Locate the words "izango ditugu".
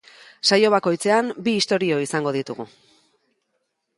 2.05-2.69